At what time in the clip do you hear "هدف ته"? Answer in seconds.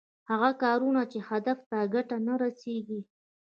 1.29-1.77